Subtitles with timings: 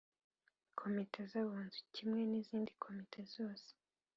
[0.79, 3.69] Komite z Abunzi kimwe n izindikomite zose